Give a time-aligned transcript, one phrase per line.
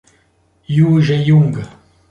[0.65, 1.61] You Je-Young